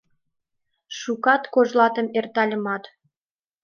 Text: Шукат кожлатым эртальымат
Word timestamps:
Шукат 0.97 1.43
кожлатым 1.53 2.07
эртальымат 2.17 2.83